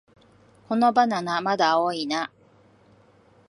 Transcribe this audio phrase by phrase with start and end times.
[0.67, 2.31] このバナナ、まだ青いな